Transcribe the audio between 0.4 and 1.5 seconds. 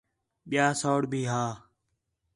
ٻِیا سَوڑ بھی ہا